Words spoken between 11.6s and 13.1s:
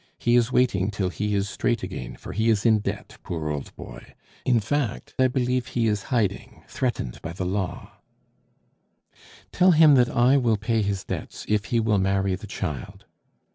he will marry the child."